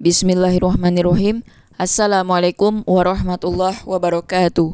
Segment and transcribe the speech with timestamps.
[0.00, 1.44] Bismillahirrahmanirrahim.
[1.76, 4.72] Assalamualaikum warahmatullahi wabarakatuh.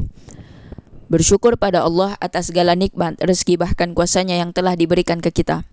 [1.11, 5.67] Bersyukur pada Allah atas segala nikmat, rezeki bahkan kuasanya yang telah diberikan ke kita.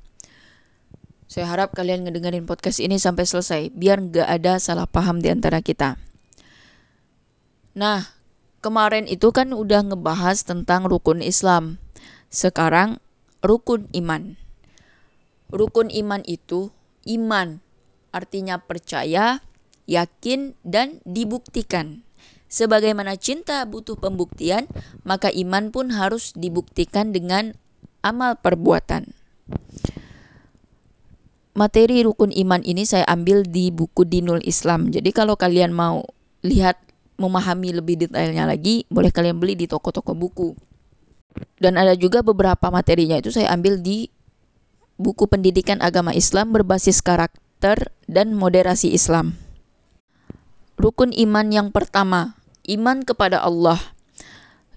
[1.30, 5.62] Saya harap kalian ngedengerin podcast ini sampai selesai, biar nggak ada salah paham di antara
[5.62, 6.02] kita.
[7.78, 8.10] Nah,
[8.58, 11.78] kemarin itu kan udah ngebahas tentang rukun Islam.
[12.34, 12.98] Sekarang
[13.46, 14.34] rukun iman.
[15.54, 16.74] Rukun iman itu
[17.06, 17.62] iman
[18.14, 19.42] artinya percaya,
[19.90, 22.06] yakin, dan dibuktikan.
[22.48, 24.70] Sebagaimana cinta butuh pembuktian,
[25.02, 27.58] maka iman pun harus dibuktikan dengan
[28.06, 29.10] amal perbuatan.
[31.58, 34.94] Materi rukun iman ini saya ambil di buku Dinul Islam.
[34.94, 36.06] Jadi kalau kalian mau
[36.46, 36.78] lihat
[37.18, 40.54] memahami lebih detailnya lagi, boleh kalian beli di toko-toko buku.
[41.58, 44.10] Dan ada juga beberapa materinya itu saya ambil di
[44.98, 49.40] buku pendidikan agama Islam berbasis karakter karakter dan moderasi Islam.
[50.76, 52.36] Rukun iman yang pertama,
[52.68, 53.80] iman kepada Allah.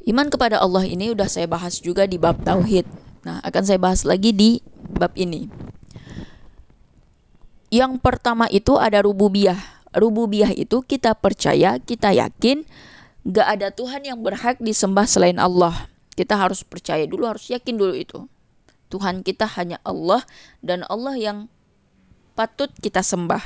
[0.06, 2.86] Iman kepada Allah ini udah saya bahas juga di bab tauhid.
[3.26, 4.62] Nah, akan saya bahas lagi di
[4.94, 5.50] bab ini.
[7.74, 9.58] Yang pertama itu ada rububiyah.
[9.90, 12.62] Rububiyah itu kita percaya, kita yakin
[13.26, 15.90] gak ada Tuhan yang berhak disembah selain Allah.
[16.14, 18.30] Kita harus percaya dulu, harus yakin dulu itu.
[18.94, 20.22] Tuhan kita hanya Allah
[20.62, 21.50] dan Allah yang
[22.36, 23.40] patut kita sembah.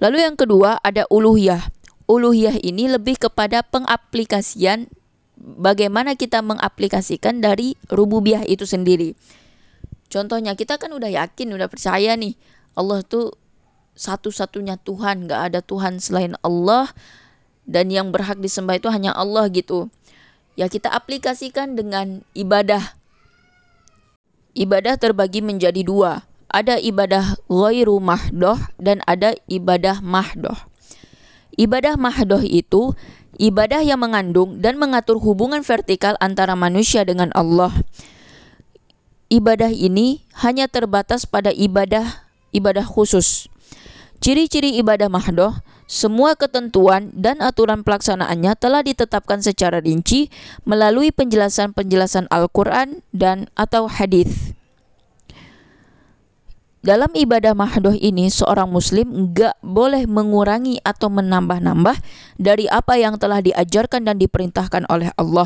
[0.00, 1.60] Lalu yang kedua ada uluhiyah.
[2.08, 4.88] Uluhiyah ini lebih kepada pengaplikasian
[5.36, 9.12] bagaimana kita mengaplikasikan dari rububiyah itu sendiri.
[10.10, 12.34] Contohnya kita kan udah yakin, udah percaya nih
[12.74, 13.36] Allah tuh
[13.94, 16.88] satu-satunya Tuhan, gak ada Tuhan selain Allah
[17.68, 19.92] dan yang berhak disembah itu hanya Allah gitu.
[20.56, 22.96] Ya kita aplikasikan dengan ibadah.
[24.56, 30.56] Ibadah terbagi menjadi dua ada ibadah ghairu mahdoh dan ada ibadah mahdoh.
[31.54, 32.94] Ibadah mahdoh itu
[33.38, 37.72] ibadah yang mengandung dan mengatur hubungan vertikal antara manusia dengan Allah.
[39.30, 43.46] Ibadah ini hanya terbatas pada ibadah ibadah khusus.
[44.20, 45.56] Ciri-ciri ibadah mahdoh,
[45.88, 50.28] semua ketentuan dan aturan pelaksanaannya telah ditetapkan secara rinci
[50.68, 54.59] melalui penjelasan-penjelasan Al-Quran dan atau hadis.
[56.80, 62.00] Dalam ibadah mahdoh ini, seorang muslim enggak boleh mengurangi atau menambah-nambah
[62.40, 65.44] dari apa yang telah diajarkan dan diperintahkan oleh Allah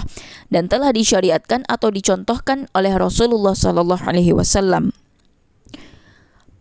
[0.55, 4.95] dan telah disyariatkan atau dicontohkan oleh Rasulullah Sallallahu Alaihi Wasallam.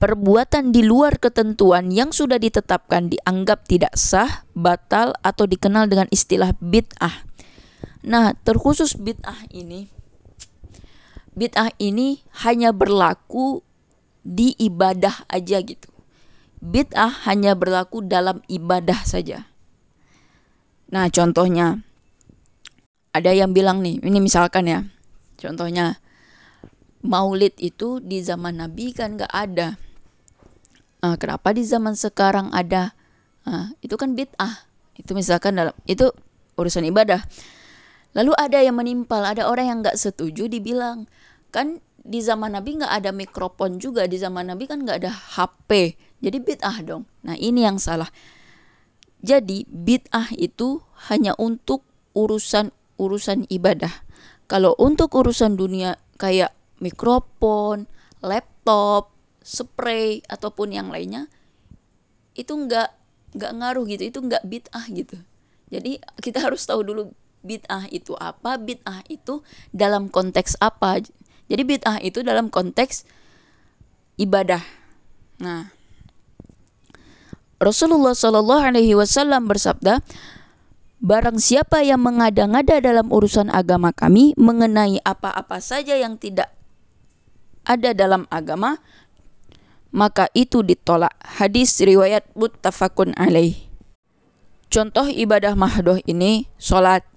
[0.02, 6.50] Perbuatan di luar ketentuan yang sudah ditetapkan dianggap tidak sah, batal, atau dikenal dengan istilah
[6.58, 7.30] bid'ah.
[8.02, 9.94] Nah, terkhusus bid'ah ini,
[11.38, 13.62] bid'ah ini hanya berlaku
[14.24, 15.92] di ibadah aja gitu.
[16.64, 19.52] Bid'ah hanya berlaku dalam ibadah saja.
[20.90, 21.84] Nah, contohnya
[23.12, 24.80] ada yang bilang nih, ini misalkan ya.
[25.36, 26.00] Contohnya
[27.04, 29.76] Maulid itu di zaman Nabi kan gak ada.
[31.04, 32.96] Nah, kenapa di zaman sekarang ada?
[33.44, 34.64] Nah, itu kan bid'ah.
[34.96, 36.16] Itu misalkan dalam itu
[36.56, 37.28] urusan ibadah.
[38.16, 41.12] Lalu ada yang menimpal, ada orang yang gak setuju dibilang
[41.52, 45.96] kan di zaman Nabi nggak ada mikrofon juga di zaman Nabi kan nggak ada HP
[46.24, 47.04] jadi bid'ah dong.
[47.28, 48.08] Nah ini yang salah.
[49.20, 50.80] Jadi bid'ah itu
[51.12, 51.84] hanya untuk
[52.16, 53.92] urusan urusan ibadah.
[54.48, 57.92] Kalau untuk urusan dunia kayak mikrofon
[58.24, 59.12] laptop
[59.44, 61.28] spray ataupun yang lainnya
[62.40, 62.96] itu nggak
[63.36, 64.04] nggak ngaruh gitu.
[64.08, 65.20] Itu nggak bid'ah gitu.
[65.68, 67.12] Jadi kita harus tahu dulu
[67.44, 69.44] bid'ah itu apa bid'ah itu
[69.76, 71.04] dalam konteks apa
[71.54, 73.06] jadi bid'ah itu dalam konteks
[74.18, 74.66] ibadah.
[75.38, 75.70] Nah,
[77.62, 80.02] Rasulullah Shallallahu Alaihi Wasallam bersabda,
[81.04, 86.50] Barang siapa yang mengada-ngada dalam urusan agama kami mengenai apa-apa saja yang tidak
[87.68, 88.82] ada dalam agama,
[89.94, 91.14] maka itu ditolak.
[91.22, 93.54] Hadis riwayat muttafaqun alaih.
[94.74, 97.13] Contoh ibadah mahdoh ini, sholat.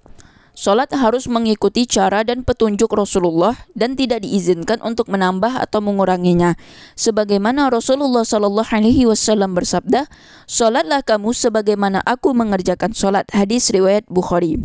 [0.56, 6.56] Sholat harus mengikuti cara dan petunjuk Rasulullah dan tidak diizinkan untuk menambah atau menguranginya.
[6.96, 10.08] Sebagaimana Rasulullah Shallallahu Alaihi Wasallam bersabda,
[10.48, 14.56] "Sholatlah kamu sebagaimana aku mengerjakan sholat." Hadis riwayat Bukhari.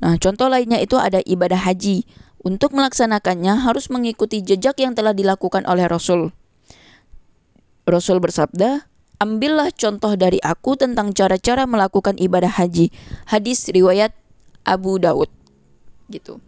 [0.00, 2.08] Nah, contoh lainnya itu ada ibadah haji.
[2.40, 6.32] Untuk melaksanakannya harus mengikuti jejak yang telah dilakukan oleh Rasul.
[7.84, 8.88] Rasul bersabda,
[9.20, 12.88] Ambillah contoh dari aku tentang cara-cara melakukan ibadah haji.
[13.28, 14.16] Hadis riwayat
[14.64, 15.30] Abu Daud
[16.10, 16.42] gitu.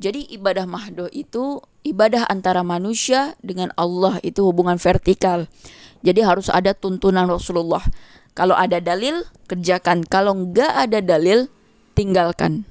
[0.00, 5.44] Jadi ibadah mahdoh itu ibadah antara manusia dengan Allah itu hubungan vertikal.
[6.00, 7.84] Jadi harus ada tuntunan Rasulullah.
[8.32, 10.08] Kalau ada dalil, kerjakan.
[10.08, 11.52] Kalau enggak ada dalil,
[11.92, 12.64] tinggalkan.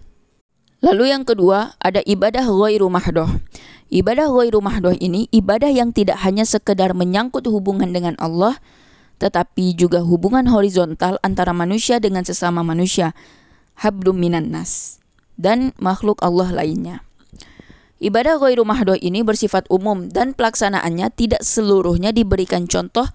[0.81, 3.29] Lalu yang kedua, ada ibadah ghairu mahdoh.
[3.93, 8.57] Ibadah ghairu mahdoh ini ibadah yang tidak hanya sekedar menyangkut hubungan dengan Allah,
[9.19, 13.11] tetapi juga hubungan horizontal antara manusia dengan sesama manusia,
[13.79, 14.99] hablum minan nas,
[15.39, 17.01] dan makhluk Allah lainnya.
[17.99, 23.07] Ibadah ghairu mahdoh ini bersifat umum dan pelaksanaannya tidak seluruhnya diberikan contoh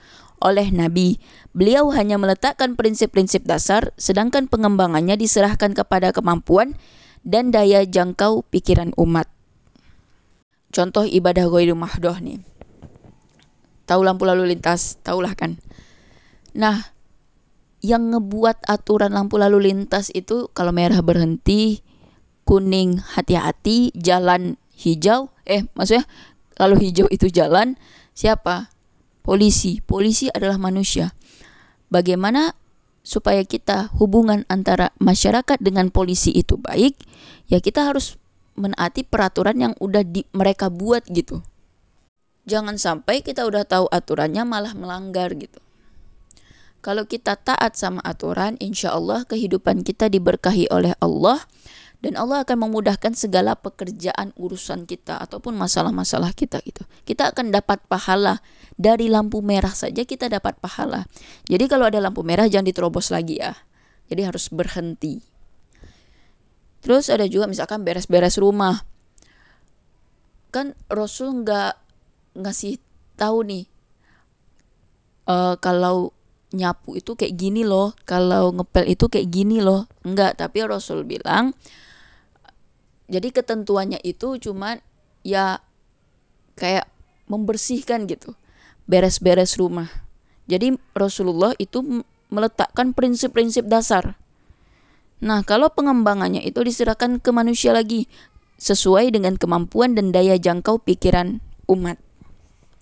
[0.45, 1.17] oleh Nabi.
[1.57, 6.77] Beliau hanya meletakkan prinsip-prinsip dasar, sedangkan pengembangannya diserahkan kepada kemampuan
[7.25, 9.25] dan daya jangkau pikiran umat.
[10.69, 12.45] Contoh ibadah ghairu mahdoh nih.
[13.89, 15.57] Tahu lampu lalu lintas, tahulah kan.
[16.53, 16.94] Nah,
[17.85, 21.85] yang ngebuat aturan lampu lalu lintas itu kalau merah berhenti,
[22.49, 26.09] kuning hati-hati, jalan hijau, eh maksudnya
[26.57, 27.77] kalau hijau itu jalan,
[28.17, 28.73] siapa?
[29.21, 29.85] Polisi.
[29.85, 31.13] Polisi adalah manusia.
[31.93, 32.57] Bagaimana
[33.05, 36.97] supaya kita hubungan antara masyarakat dengan polisi itu baik,
[37.53, 38.17] ya kita harus
[38.57, 41.45] menaati peraturan yang udah di, mereka buat gitu.
[42.45, 45.64] Jangan sampai kita udah tahu aturannya malah melanggar gitu.
[46.85, 51.41] Kalau kita taat sama aturan, insya Allah kehidupan kita diberkahi oleh Allah
[52.05, 56.85] dan Allah akan memudahkan segala pekerjaan urusan kita ataupun masalah-masalah kita gitu.
[57.09, 58.45] Kita akan dapat pahala
[58.77, 61.09] dari lampu merah saja kita dapat pahala.
[61.49, 63.57] Jadi kalau ada lampu merah jangan diterobos lagi ya.
[64.13, 65.25] Jadi harus berhenti.
[66.85, 68.85] Terus ada juga misalkan beres-beres rumah.
[70.53, 71.81] Kan Rasul nggak
[72.37, 72.77] ngasih
[73.17, 73.65] tahu nih
[75.33, 76.13] uh, kalau
[76.55, 79.91] nyapu itu kayak gini loh, kalau ngepel itu kayak gini loh.
[80.07, 81.53] Enggak, tapi Rasul bilang
[83.05, 84.81] jadi ketentuannya itu cuma
[85.21, 85.61] ya
[86.57, 86.89] kayak
[87.29, 88.33] membersihkan gitu.
[88.89, 89.89] Beres-beres rumah.
[90.45, 94.17] Jadi Rasulullah itu meletakkan prinsip-prinsip dasar.
[95.25, 98.09] Nah kalau pengembangannya itu diserahkan ke manusia lagi
[98.61, 101.97] sesuai dengan kemampuan dan daya jangkau pikiran umat.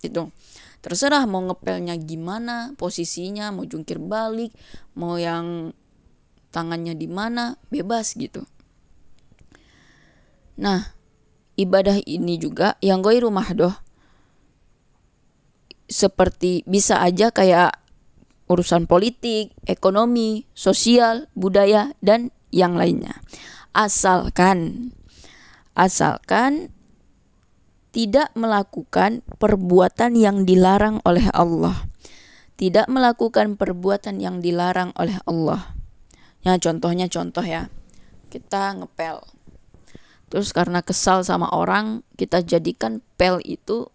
[0.03, 0.31] Itu
[0.83, 4.51] terserah mau ngepelnya gimana posisinya mau jungkir balik
[4.99, 5.71] mau yang
[6.51, 8.43] tangannya di mana bebas gitu
[10.59, 10.93] Nah,
[11.57, 13.73] ibadah ini juga yang rumah doh
[15.89, 17.77] seperti bisa aja kayak
[18.49, 23.21] urusan politik, ekonomi, sosial, budaya dan yang lainnya.
[23.73, 24.93] Asalkan
[25.73, 26.69] asalkan
[27.93, 31.85] tidak melakukan perbuatan yang dilarang oleh Allah.
[32.57, 35.77] Tidak melakukan perbuatan yang dilarang oleh Allah.
[36.41, 37.69] Ya, contohnya contoh ya.
[38.33, 39.21] Kita ngepel
[40.33, 43.85] Terus karena kesal sama orang, kita jadikan pel itu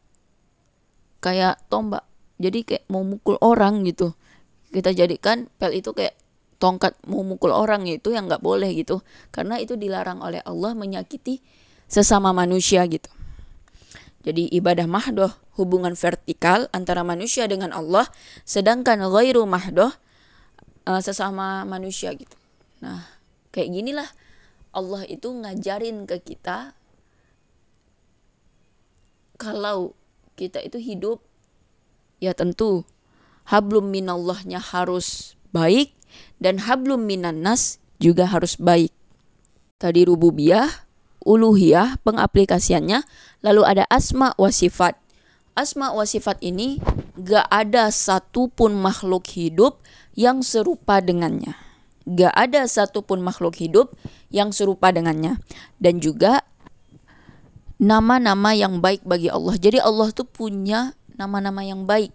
[1.18, 2.06] kayak tombak.
[2.38, 4.14] Jadi kayak mau mukul orang gitu.
[4.70, 6.14] Kita jadikan pel itu kayak
[6.62, 9.02] tongkat mau mukul orang itu yang nggak boleh gitu.
[9.34, 11.42] Karena itu dilarang oleh Allah menyakiti
[11.90, 13.10] sesama manusia gitu.
[14.26, 18.10] Jadi ibadah mahdoh hubungan vertikal antara manusia dengan Allah,
[18.42, 19.94] sedangkan ghairu mahdoh
[20.86, 22.34] uh, sesama manusia gitu.
[22.82, 23.06] Nah,
[23.54, 24.08] kayak ginilah
[24.74, 26.76] Allah itu ngajarin ke kita
[29.38, 29.94] kalau
[30.34, 31.22] kita itu hidup
[32.18, 32.82] ya tentu
[33.46, 35.94] hablum minallahnya harus baik
[36.42, 38.94] dan hablum minannas juga harus baik.
[39.78, 40.87] Tadi rububiyah,
[41.22, 43.02] uluhiyah pengaplikasiannya,
[43.42, 44.98] lalu ada asma wa sifat.
[45.58, 46.78] Asma wa sifat ini
[47.18, 49.82] gak ada satupun makhluk hidup
[50.14, 51.58] yang serupa dengannya.
[52.06, 53.98] Gak ada satupun makhluk hidup
[54.30, 55.42] yang serupa dengannya.
[55.82, 56.46] Dan juga
[57.82, 59.58] nama-nama yang baik bagi Allah.
[59.58, 62.14] Jadi Allah tuh punya nama-nama yang baik.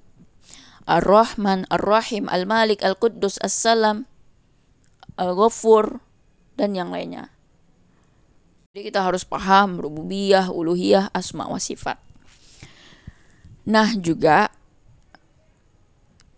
[0.83, 4.07] Ar-Rahman, Ar-Rahim, Al-Malik, Al-Quddus, As-Salam,
[5.15, 6.03] Al-Ghafur,
[6.59, 7.32] dan yang lainnya.
[8.73, 11.93] Jadi kita harus paham rububiyah, uluhiyah, asma wa sifat.
[13.69, 14.49] Nah juga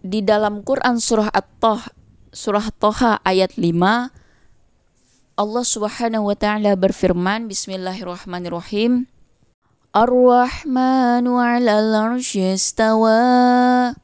[0.03, 1.95] di dalam Quran surah At-Taha
[2.35, 3.71] surah Toha ayat 5
[5.39, 9.07] Allah Subhanahu wa taala berfirman Bismillahirrahmanirrahim
[9.95, 13.95] Ar-Rahmanu 'alal istawa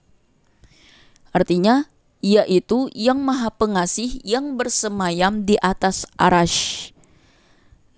[1.36, 1.84] Artinya
[2.24, 6.91] yaitu yang maha pengasih yang bersemayam di atas arash.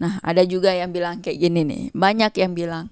[0.01, 1.83] Nah, ada juga yang bilang kayak gini nih.
[1.93, 2.89] Banyak yang bilang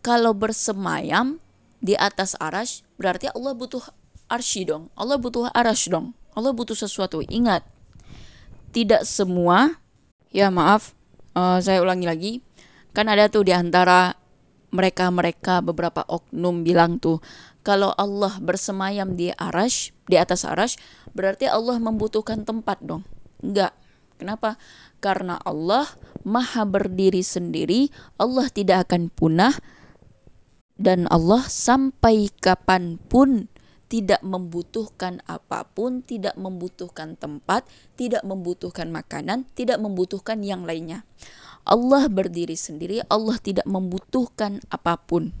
[0.00, 1.38] kalau bersemayam
[1.82, 3.82] di atas arash berarti Allah butuh
[4.30, 4.88] arsy dong.
[4.96, 6.16] Allah butuh arash dong.
[6.32, 7.20] Allah butuh sesuatu.
[7.28, 7.60] Ingat,
[8.72, 9.76] tidak semua,
[10.32, 10.96] ya maaf,
[11.36, 12.32] uh, saya ulangi lagi,
[12.92, 14.20] Kan ada tuh di antara
[14.72, 17.24] mereka-mereka beberapa oknum bilang tuh
[17.64, 20.76] kalau Allah bersemayam di arash, di atas arash,
[21.16, 23.04] berarti Allah membutuhkan tempat dong.
[23.40, 23.72] Enggak.
[24.20, 24.60] Kenapa?
[25.02, 25.90] Karena Allah
[26.22, 27.90] maha berdiri sendiri,
[28.22, 29.58] Allah tidak akan punah,
[30.78, 33.50] dan Allah sampai kapan pun
[33.92, 37.68] tidak membutuhkan apa pun, tidak membutuhkan tempat,
[37.98, 41.04] tidak membutuhkan makanan, tidak membutuhkan yang lainnya.
[41.68, 45.36] Allah berdiri sendiri, Allah tidak membutuhkan apa pun.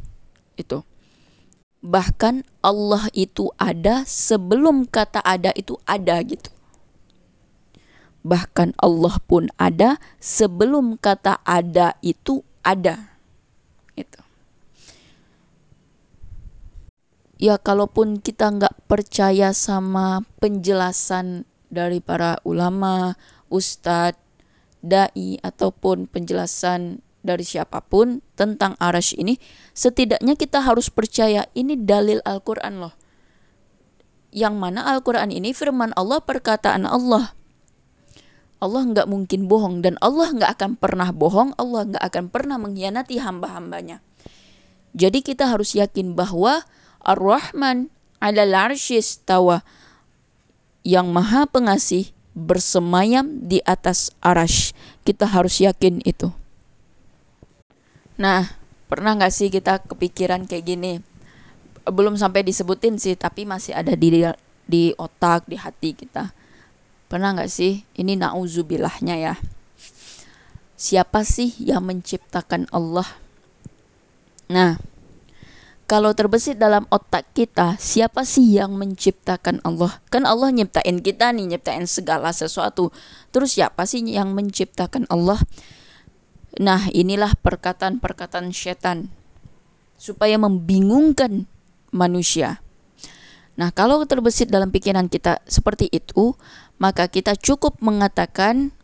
[0.60, 0.84] Itu.
[1.80, 6.52] Bahkan Allah itu ada sebelum kata ada itu ada gitu.
[8.22, 13.18] Bahkan Allah pun ada sebelum kata ada itu ada.
[13.98, 14.22] Itu.
[17.42, 23.18] ya kalaupun kita nggak percaya sama penjelasan dari para ulama,
[23.50, 24.22] ustadz,
[24.78, 29.42] dai ataupun penjelasan dari siapa pun tentang arash ini,
[29.74, 32.94] setidaknya kita harus percaya ini dalil Al-Quran loh.
[34.30, 37.34] Yang mana Al-Quran ini firman Allah, perkataan Allah.
[38.62, 43.18] Allah nggak mungkin bohong dan Allah nggak akan pernah bohong, Allah nggak akan pernah mengkhianati
[43.18, 43.98] hamba-hambanya.
[44.94, 46.62] Jadi kita harus yakin bahwa
[47.02, 47.90] Ar-Rahman
[48.22, 48.70] ala
[49.26, 49.66] tawa
[50.86, 54.70] yang maha pengasih bersemayam di atas arash.
[55.02, 56.30] Kita harus yakin itu.
[58.14, 58.46] Nah,
[58.86, 60.92] pernah nggak sih kita kepikiran kayak gini?
[61.82, 64.22] Belum sampai disebutin sih, tapi masih ada di
[64.70, 66.30] di otak, di hati kita.
[67.12, 67.84] Pernah nggak sih?
[67.92, 69.34] Ini nauzubillahnya ya.
[70.80, 73.04] Siapa sih yang menciptakan Allah?
[74.48, 74.80] Nah,
[75.84, 80.00] kalau terbesit dalam otak kita, siapa sih yang menciptakan Allah?
[80.08, 82.88] Kan Allah nyiptain kita nih, nyiptain segala sesuatu.
[83.28, 85.36] Terus siapa sih yang menciptakan Allah?
[86.56, 89.12] Nah, inilah perkataan-perkataan setan
[90.00, 91.44] supaya membingungkan
[91.92, 92.64] manusia.
[93.52, 96.32] Nah, kalau terbesit dalam pikiran kita seperti itu,
[96.82, 98.74] maka kita cukup mengatakan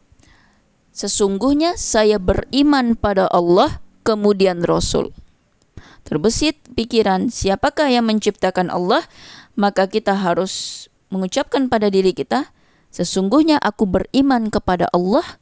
[0.94, 5.10] sesungguhnya saya beriman pada Allah kemudian Rasul
[6.08, 9.04] terbesit pikiran siapakah yang menciptakan Allah,
[9.60, 12.48] maka kita harus mengucapkan pada diri kita,
[12.88, 15.36] sesungguhnya aku beriman kepada Allah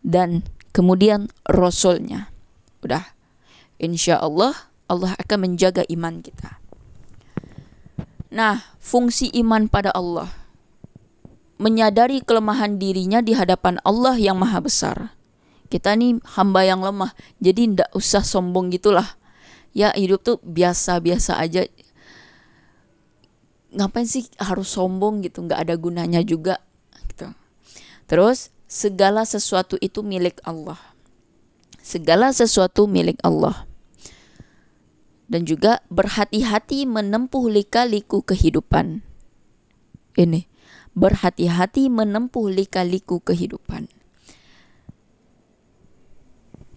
[0.00, 2.32] dan kemudian Rasulnya.
[2.80, 3.12] Udah,
[3.76, 4.56] insya Allah
[4.88, 6.56] Allah akan menjaga iman kita.
[8.32, 10.32] Nah, fungsi iman pada Allah
[11.58, 15.18] menyadari kelemahan dirinya di hadapan Allah yang maha besar.
[15.68, 17.12] Kita nih hamba yang lemah,
[17.44, 19.18] jadi ndak usah sombong gitulah.
[19.76, 21.68] Ya hidup tuh biasa-biasa aja.
[23.68, 25.44] Ngapain sih harus sombong gitu?
[25.44, 26.56] Nggak ada gunanya juga
[27.12, 27.28] gitu.
[28.08, 30.80] Terus segala sesuatu itu milik Allah.
[31.84, 33.68] Segala sesuatu milik Allah.
[35.28, 39.04] Dan juga berhati-hati menempuh lika-liku kehidupan.
[40.16, 40.48] Ini
[40.98, 43.86] berhati-hati menempuh lika-liku kehidupan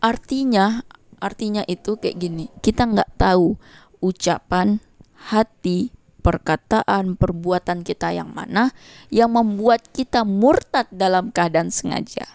[0.02, 0.86] artinya
[1.22, 3.54] Artinya itu kayak gini, kita nggak tahu
[4.02, 4.82] ucapan,
[5.30, 5.94] hati,
[6.26, 8.74] perkataan, perbuatan kita yang mana
[9.14, 12.26] yang membuat kita murtad dalam keadaan sengaja.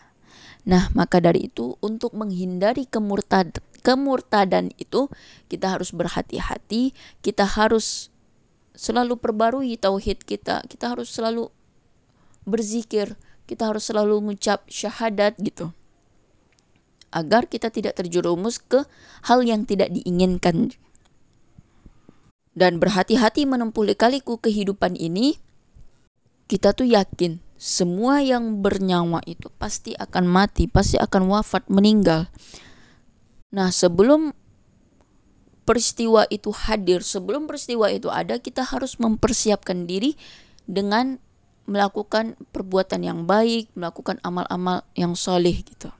[0.62, 5.10] Nah, maka dari itu untuk menghindari kemurtad kemurtadan itu
[5.50, 6.94] kita harus berhati-hati,
[7.26, 8.14] kita harus
[8.78, 11.50] selalu perbarui tauhid kita, kita harus selalu
[12.46, 15.74] berzikir, kita harus selalu mengucap syahadat gitu
[17.14, 18.84] agar kita tidak terjerumus ke
[19.24, 20.74] hal yang tidak diinginkan.
[22.56, 25.36] Dan berhati-hati menempuh kaliku kehidupan ini,
[26.48, 32.28] kita tuh yakin semua yang bernyawa itu pasti akan mati, pasti akan wafat, meninggal.
[33.52, 34.32] Nah, sebelum
[35.68, 40.16] peristiwa itu hadir, sebelum peristiwa itu ada, kita harus mempersiapkan diri
[40.68, 41.20] dengan
[41.66, 45.90] melakukan perbuatan yang baik, melakukan amal-amal yang soleh gitu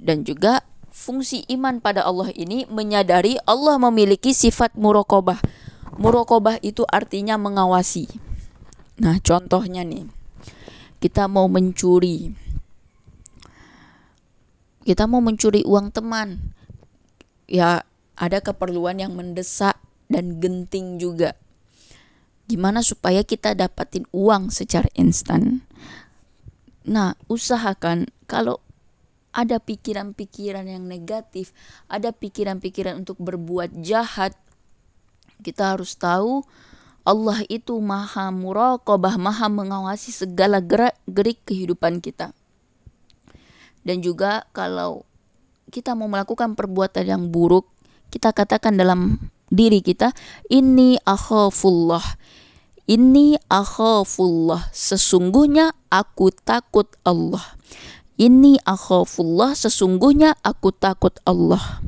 [0.00, 5.38] dan juga fungsi iman pada Allah ini menyadari Allah memiliki sifat murokobah.
[6.00, 8.08] Murokobah itu artinya mengawasi.
[9.00, 10.08] Nah, contohnya nih,
[10.98, 12.32] kita mau mencuri.
[14.80, 16.56] Kita mau mencuri uang teman.
[17.44, 17.84] Ya,
[18.16, 19.76] ada keperluan yang mendesak
[20.08, 21.36] dan genting juga.
[22.50, 25.62] Gimana supaya kita dapatin uang secara instan?
[26.82, 28.58] Nah, usahakan kalau
[29.30, 31.54] ada pikiran-pikiran yang negatif,
[31.86, 34.34] ada pikiran-pikiran untuk berbuat jahat.
[35.46, 36.42] Kita harus tahu
[37.06, 42.34] Allah itu maha muraqabah, maha mengawasi segala gerak gerik kehidupan kita.
[43.86, 45.06] Dan juga kalau
[45.70, 47.70] kita mau melakukan perbuatan yang buruk,
[48.10, 50.10] kita katakan dalam diri kita,
[50.50, 52.02] ini akhafullah.
[52.90, 54.74] Ini akhafullah.
[54.74, 57.54] Sesungguhnya aku takut Allah.
[58.18, 59.54] Ini akhafullah.
[59.54, 61.78] Sesungguhnya aku takut Allah.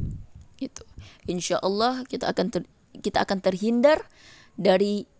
[0.62, 0.86] Itu.
[1.26, 2.62] Insya Allah kita akan ter,
[3.02, 4.06] kita akan terhindar
[4.54, 5.10] dari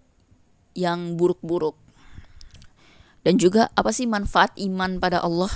[0.79, 1.75] yang buruk-buruk.
[3.27, 5.51] Dan juga apa sih manfaat iman pada Allah?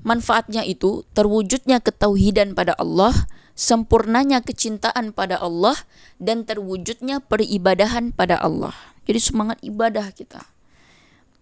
[0.00, 3.12] Manfaatnya itu terwujudnya ketauhidan pada Allah,
[3.52, 5.76] sempurnanya kecintaan pada Allah,
[6.16, 8.72] dan terwujudnya peribadahan pada Allah.
[9.04, 10.44] Jadi semangat ibadah kita.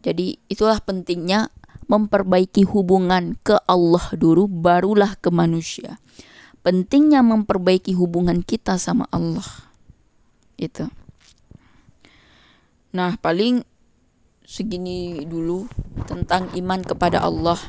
[0.02, 1.50] Jadi itulah pentingnya
[1.88, 5.98] memperbaiki hubungan ke Allah dulu, barulah ke manusia.
[6.62, 9.46] Pentingnya memperbaiki hubungan kita sama Allah.
[10.60, 10.86] Itu.
[12.92, 13.64] Nah, paling
[14.48, 15.68] segini dulu
[16.08, 17.60] tentang iman kepada Allah.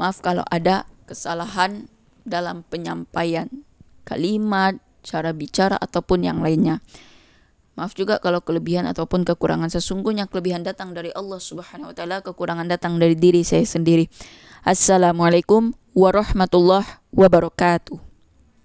[0.00, 1.86] Maaf kalau ada kesalahan
[2.24, 3.48] dalam penyampaian
[4.08, 6.80] kalimat, cara bicara ataupun yang lainnya.
[7.74, 12.70] Maaf juga kalau kelebihan ataupun kekurangan sesungguhnya kelebihan datang dari Allah Subhanahu wa taala, kekurangan
[12.70, 14.06] datang dari diri saya sendiri.
[14.62, 18.03] Assalamualaikum warahmatullahi wabarakatuh.